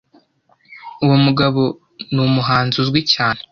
[1.03, 1.61] Uwo mugabo
[2.13, 3.41] numuhanzi uzwi cyane.